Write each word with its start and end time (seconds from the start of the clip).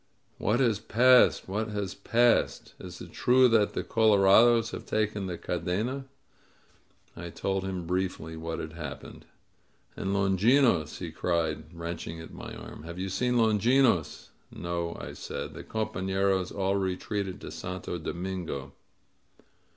^^What 0.39 0.59
has 0.59 0.79
passed? 0.79 1.47
What 1.47 1.67
has 1.67 1.93
passed? 1.93 2.73
Is 2.79 3.01
it 3.01 3.11
true 3.11 3.47
that 3.49 3.73
the 3.73 3.83
colorados 3.83 4.71
have 4.71 4.87
taken 4.87 5.27
the 5.27 5.37
Cadena?" 5.37 6.05
I 7.15 7.29
told 7.29 7.63
him 7.63 7.85
briefly 7.85 8.35
what 8.35 8.57
had 8.57 8.73
happened. 8.73 9.27
^^And 9.95 10.05
Longinos?'' 10.11 10.97
he 10.97 11.11
cried, 11.11 11.65
wrenching 11.71 12.19
at 12.19 12.33
my 12.33 12.51
arm. 12.55 12.81
Have 12.81 12.97
you 12.97 13.09
seen 13.09 13.35
Longinos?" 13.37 14.29
"No," 14.51 14.97
I 14.99 15.13
said. 15.13 15.53
"The 15.53 15.63
compaiieros 15.63 16.51
all 16.51 16.77
retreated 16.77 17.39
to 17.41 17.51
Santo 17.51 17.99
Domingo." 17.99 18.73